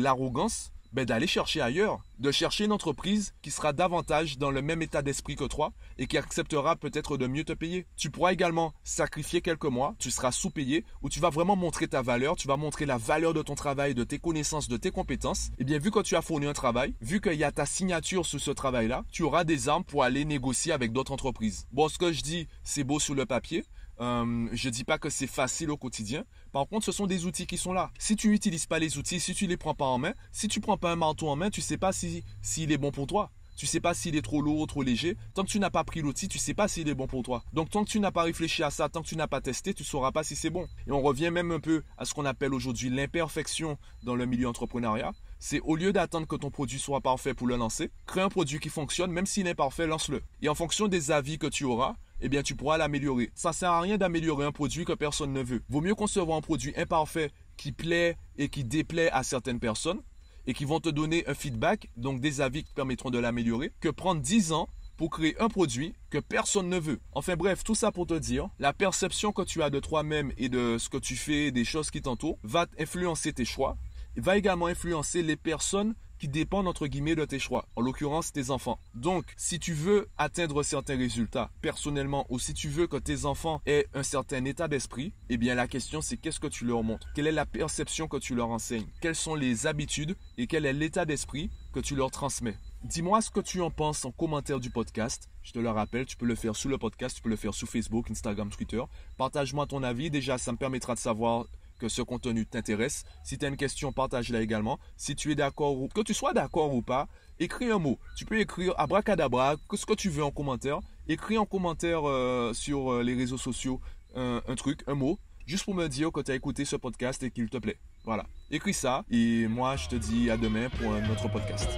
l'arrogance 0.00 0.72
ben, 0.96 1.04
d'aller 1.04 1.26
chercher 1.26 1.60
ailleurs, 1.60 2.00
de 2.18 2.32
chercher 2.32 2.64
une 2.64 2.72
entreprise 2.72 3.34
qui 3.42 3.50
sera 3.50 3.74
davantage 3.74 4.38
dans 4.38 4.50
le 4.50 4.62
même 4.62 4.80
état 4.80 5.02
d'esprit 5.02 5.36
que 5.36 5.44
toi 5.44 5.74
et 5.98 6.06
qui 6.06 6.16
acceptera 6.16 6.74
peut-être 6.74 7.18
de 7.18 7.26
mieux 7.26 7.44
te 7.44 7.52
payer. 7.52 7.86
Tu 7.98 8.08
pourras 8.08 8.32
également 8.32 8.72
sacrifier 8.82 9.42
quelques 9.42 9.66
mois, 9.66 9.94
tu 9.98 10.10
seras 10.10 10.32
sous-payé, 10.32 10.86
où 11.02 11.10
tu 11.10 11.20
vas 11.20 11.28
vraiment 11.28 11.54
montrer 11.54 11.86
ta 11.86 12.00
valeur, 12.00 12.34
tu 12.36 12.48
vas 12.48 12.56
montrer 12.56 12.86
la 12.86 12.96
valeur 12.96 13.34
de 13.34 13.42
ton 13.42 13.54
travail, 13.54 13.94
de 13.94 14.04
tes 14.04 14.18
connaissances, 14.18 14.68
de 14.68 14.78
tes 14.78 14.90
compétences. 14.90 15.48
Et 15.58 15.60
eh 15.60 15.64
bien 15.64 15.78
vu 15.78 15.90
que 15.90 16.00
tu 16.00 16.16
as 16.16 16.22
fourni 16.22 16.46
un 16.46 16.54
travail, 16.54 16.94
vu 17.02 17.20
qu'il 17.20 17.34
y 17.34 17.44
a 17.44 17.52
ta 17.52 17.66
signature 17.66 18.24
sur 18.24 18.40
ce 18.40 18.50
travail-là, 18.50 19.04
tu 19.12 19.22
auras 19.22 19.44
des 19.44 19.68
armes 19.68 19.84
pour 19.84 20.02
aller 20.02 20.24
négocier 20.24 20.72
avec 20.72 20.92
d'autres 20.92 21.12
entreprises. 21.12 21.66
Bon, 21.72 21.90
ce 21.90 21.98
que 21.98 22.10
je 22.10 22.22
dis, 22.22 22.48
c'est 22.64 22.84
beau 22.84 22.98
sur 23.00 23.14
le 23.14 23.26
papier, 23.26 23.64
euh, 24.00 24.48
je 24.52 24.68
dis 24.68 24.84
pas 24.84 24.98
que 24.98 25.10
c'est 25.10 25.26
facile 25.26 25.70
au 25.70 25.76
quotidien 25.76 26.24
Par 26.52 26.66
contre, 26.66 26.84
ce 26.84 26.92
sont 26.92 27.06
des 27.06 27.24
outils 27.24 27.46
qui 27.46 27.56
sont 27.56 27.72
là. 27.72 27.90
Si 27.98 28.16
tu 28.16 28.28
n'utilises 28.28 28.66
pas 28.66 28.78
les 28.78 28.98
outils, 28.98 29.20
si 29.20 29.34
tu 29.34 29.46
les 29.46 29.56
prends 29.56 29.74
pas 29.74 29.86
en 29.86 29.98
main, 29.98 30.12
si 30.32 30.48
tu 30.48 30.60
prends 30.60 30.76
pas 30.76 30.92
un 30.92 30.96
marteau 30.96 31.28
en 31.28 31.36
main, 31.36 31.50
tu 31.50 31.60
sais 31.60 31.78
pas 31.78 31.92
si 31.92 32.22
s'il 32.42 32.72
est 32.72 32.78
bon 32.78 32.90
pour 32.90 33.06
toi. 33.06 33.30
Tu 33.56 33.64
sais 33.64 33.80
pas 33.80 33.94
s'il 33.94 34.16
est 34.16 34.22
trop 34.22 34.42
lourd, 34.42 34.60
ou 34.60 34.66
trop 34.66 34.82
léger. 34.82 35.16
Tant 35.32 35.42
que 35.42 35.48
tu 35.48 35.58
n'as 35.58 35.70
pas 35.70 35.82
pris 35.82 36.02
l'outil, 36.02 36.28
tu 36.28 36.38
sais 36.38 36.52
pas 36.52 36.68
s'il 36.68 36.88
est 36.90 36.94
bon 36.94 37.06
pour 37.06 37.22
toi. 37.22 37.42
Donc 37.54 37.70
tant 37.70 37.84
que 37.84 37.90
tu 37.90 38.00
n'as 38.00 38.10
pas 38.10 38.24
réfléchi 38.24 38.62
à 38.62 38.70
ça, 38.70 38.90
tant 38.90 39.00
que 39.00 39.08
tu 39.08 39.16
n'as 39.16 39.28
pas 39.28 39.40
testé, 39.40 39.72
tu 39.72 39.82
sauras 39.82 40.12
pas 40.12 40.22
si 40.22 40.36
c'est 40.36 40.50
bon. 40.50 40.66
Et 40.86 40.92
on 40.92 41.00
revient 41.00 41.30
même 41.30 41.50
un 41.50 41.60
peu 41.60 41.82
à 41.96 42.04
ce 42.04 42.12
qu'on 42.12 42.26
appelle 42.26 42.52
aujourd'hui 42.52 42.90
l'imperfection 42.90 43.78
dans 44.02 44.14
le 44.14 44.26
milieu 44.26 44.46
entrepreneuriat. 44.46 45.12
C'est 45.38 45.60
au 45.60 45.74
lieu 45.74 45.94
d'attendre 45.94 46.26
que 46.26 46.36
ton 46.36 46.50
produit 46.50 46.78
soit 46.78 47.00
parfait 47.00 47.32
pour 47.32 47.46
le 47.46 47.56
lancer, 47.56 47.90
crée 48.06 48.20
un 48.20 48.28
produit 48.28 48.60
qui 48.60 48.68
fonctionne, 48.68 49.10
même 49.10 49.26
s'il 49.26 49.46
est 49.46 49.54
parfait, 49.54 49.86
lance-le. 49.86 50.20
Et 50.42 50.50
en 50.50 50.54
fonction 50.54 50.86
des 50.86 51.10
avis 51.10 51.38
que 51.38 51.46
tu 51.46 51.64
auras, 51.64 51.94
eh 52.20 52.28
bien, 52.28 52.42
tu 52.42 52.54
pourras 52.54 52.78
l'améliorer. 52.78 53.30
Ça 53.34 53.52
sert 53.52 53.70
à 53.70 53.80
rien 53.80 53.98
d'améliorer 53.98 54.44
un 54.44 54.52
produit 54.52 54.84
que 54.84 54.92
personne 54.92 55.32
ne 55.32 55.42
veut. 55.42 55.62
Vaut 55.68 55.80
mieux 55.80 55.94
concevoir 55.94 56.38
un 56.38 56.40
produit 56.40 56.72
imparfait 56.76 57.30
qui 57.56 57.72
plaît 57.72 58.16
et 58.36 58.48
qui 58.48 58.64
déplaît 58.64 59.10
à 59.10 59.22
certaines 59.22 59.60
personnes 59.60 60.02
et 60.46 60.54
qui 60.54 60.64
vont 60.64 60.80
te 60.80 60.88
donner 60.88 61.26
un 61.26 61.34
feedback, 61.34 61.90
donc 61.96 62.20
des 62.20 62.40
avis 62.40 62.62
qui 62.62 62.72
permettront 62.72 63.10
de 63.10 63.18
l'améliorer, 63.18 63.72
que 63.80 63.88
prendre 63.88 64.20
10 64.20 64.52
ans 64.52 64.68
pour 64.96 65.10
créer 65.10 65.38
un 65.40 65.48
produit 65.48 65.94
que 66.10 66.18
personne 66.18 66.68
ne 66.68 66.78
veut. 66.78 67.00
Enfin 67.12 67.36
bref, 67.36 67.64
tout 67.64 67.74
ça 67.74 67.92
pour 67.92 68.06
te 68.06 68.14
dire, 68.14 68.48
la 68.58 68.72
perception 68.72 69.32
que 69.32 69.42
tu 69.42 69.62
as 69.62 69.70
de 69.70 69.80
toi-même 69.80 70.32
et 70.38 70.48
de 70.48 70.78
ce 70.78 70.88
que 70.88 70.96
tu 70.96 71.16
fais, 71.16 71.50
des 71.50 71.64
choses 71.64 71.90
qui 71.90 72.00
t'entourent, 72.00 72.38
va 72.42 72.66
influencer 72.78 73.32
tes 73.32 73.44
choix, 73.44 73.76
va 74.16 74.38
également 74.38 74.66
influencer 74.66 75.22
les 75.22 75.36
personnes 75.36 75.94
qui 76.18 76.28
dépendent 76.28 76.68
entre 76.68 76.86
guillemets 76.86 77.14
de 77.14 77.24
tes 77.24 77.38
choix, 77.38 77.66
en 77.76 77.80
l'occurrence 77.80 78.32
tes 78.32 78.50
enfants. 78.50 78.78
Donc, 78.94 79.24
si 79.36 79.58
tu 79.58 79.72
veux 79.72 80.08
atteindre 80.18 80.62
certains 80.62 80.96
résultats 80.96 81.50
personnellement 81.60 82.26
ou 82.28 82.38
si 82.38 82.54
tu 82.54 82.68
veux 82.68 82.86
que 82.86 82.96
tes 82.96 83.24
enfants 83.24 83.60
aient 83.66 83.86
un 83.94 84.02
certain 84.02 84.44
état 84.44 84.68
d'esprit, 84.68 85.12
eh 85.28 85.36
bien 85.36 85.54
la 85.54 85.68
question 85.68 86.00
c'est 86.00 86.16
qu'est-ce 86.16 86.40
que 86.40 86.46
tu 86.46 86.64
leur 86.64 86.82
montres? 86.82 87.08
Quelle 87.14 87.26
est 87.26 87.32
la 87.32 87.46
perception 87.46 88.08
que 88.08 88.16
tu 88.16 88.34
leur 88.34 88.48
enseignes? 88.48 88.86
Quelles 89.00 89.14
sont 89.14 89.34
les 89.34 89.66
habitudes 89.66 90.16
et 90.38 90.46
quel 90.46 90.66
est 90.66 90.72
l'état 90.72 91.04
d'esprit 91.04 91.50
que 91.72 91.80
tu 91.80 91.96
leur 91.96 92.10
transmets? 92.10 92.56
Dis-moi 92.84 93.20
ce 93.20 93.30
que 93.30 93.40
tu 93.40 93.60
en 93.62 93.70
penses 93.70 94.04
en 94.04 94.12
commentaire 94.12 94.60
du 94.60 94.70
podcast. 94.70 95.28
Je 95.42 95.52
te 95.52 95.58
le 95.58 95.70
rappelle, 95.70 96.06
tu 96.06 96.16
peux 96.16 96.26
le 96.26 96.34
faire 96.34 96.54
sous 96.54 96.68
le 96.68 96.78
podcast, 96.78 97.16
tu 97.16 97.22
peux 97.22 97.28
le 97.28 97.36
faire 97.36 97.54
sous 97.54 97.66
Facebook, 97.66 98.10
Instagram, 98.10 98.50
Twitter. 98.50 98.82
Partage-moi 99.16 99.66
ton 99.66 99.82
avis. 99.82 100.10
Déjà, 100.10 100.38
ça 100.38 100.52
me 100.52 100.56
permettra 100.56 100.94
de 100.94 101.00
savoir 101.00 101.46
que 101.78 101.88
ce 101.88 102.02
contenu 102.02 102.46
t'intéresse. 102.46 103.04
Si 103.24 103.38
tu 103.38 103.44
as 103.44 103.48
une 103.48 103.56
question, 103.56 103.92
partage-la 103.92 104.40
également. 104.40 104.78
Si 104.96 105.14
tu 105.14 105.32
es 105.32 105.34
d'accord 105.34 105.76
ou 105.76 105.88
que 105.88 106.00
tu 106.00 106.14
sois 106.14 106.32
d'accord 106.32 106.74
ou 106.74 106.82
pas, 106.82 107.08
écris 107.38 107.70
un 107.70 107.78
mot. 107.78 107.98
Tu 108.16 108.24
peux 108.24 108.38
écrire 108.40 108.74
abracadabra, 108.78 109.56
ce 109.74 109.86
que 109.86 109.94
tu 109.94 110.08
veux 110.08 110.24
en 110.24 110.30
commentaire. 110.30 110.80
Écris 111.08 111.38
en 111.38 111.46
commentaire 111.46 112.08
euh, 112.08 112.52
sur 112.52 112.92
euh, 112.92 113.02
les 113.02 113.14
réseaux 113.14 113.38
sociaux 113.38 113.80
un, 114.16 114.54
truc, 114.54 114.82
un 114.86 114.94
mot, 114.94 115.18
juste 115.46 115.64
pour 115.64 115.74
me 115.74 115.88
dire 115.88 116.10
que 116.10 116.20
tu 116.20 116.32
as 116.32 116.34
écouté 116.34 116.64
ce 116.64 116.76
podcast 116.76 117.22
et 117.22 117.30
qu'il 117.30 117.48
te 117.48 117.58
plaît. 117.58 117.78
Voilà. 118.04 118.24
Écris 118.50 118.74
ça 118.74 119.04
et 119.10 119.46
moi 119.48 119.76
je 119.76 119.88
te 119.88 119.96
dis 119.96 120.30
à 120.30 120.36
demain 120.36 120.70
pour 120.70 120.92
un 120.92 121.10
autre 121.10 121.28
podcast. 121.30 121.68